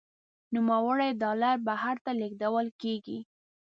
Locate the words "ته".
2.05-2.11